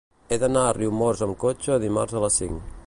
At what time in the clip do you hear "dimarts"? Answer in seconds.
1.87-2.21